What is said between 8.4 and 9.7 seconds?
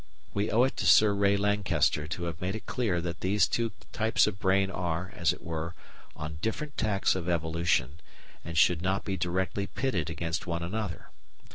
and should not be directly